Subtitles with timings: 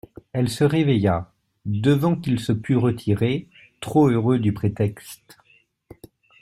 [0.33, 1.31] Elle se réveilla,
[1.65, 3.47] devant qu'il se pût retirer,
[3.81, 5.37] trop heureux du prétexte.